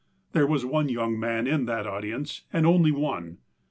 [0.31, 3.37] There was one young man in that audience, and only one.